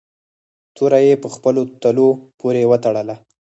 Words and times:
توره 0.75 0.99
یې 1.07 1.13
په 1.23 1.27
خپلو 1.35 1.61
تلو 1.81 2.07
پورې 2.39 2.61
و 2.69 2.71
تړله. 2.83 3.15